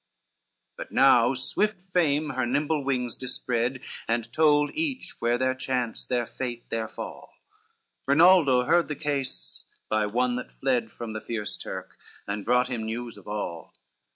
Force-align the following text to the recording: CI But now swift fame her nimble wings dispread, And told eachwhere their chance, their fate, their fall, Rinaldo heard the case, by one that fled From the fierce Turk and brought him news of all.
CI 0.01 0.73
But 0.77 0.91
now 0.91 1.35
swift 1.35 1.79
fame 1.93 2.31
her 2.31 2.47
nimble 2.47 2.83
wings 2.83 3.15
dispread, 3.15 3.81
And 4.07 4.33
told 4.33 4.71
eachwhere 4.71 5.37
their 5.37 5.53
chance, 5.53 6.07
their 6.07 6.25
fate, 6.25 6.67
their 6.71 6.87
fall, 6.87 7.35
Rinaldo 8.07 8.63
heard 8.63 8.87
the 8.87 8.95
case, 8.95 9.65
by 9.89 10.07
one 10.07 10.37
that 10.37 10.51
fled 10.51 10.91
From 10.91 11.13
the 11.13 11.21
fierce 11.21 11.55
Turk 11.55 11.99
and 12.27 12.43
brought 12.43 12.67
him 12.67 12.81
news 12.83 13.15
of 13.15 13.27
all. 13.27 13.75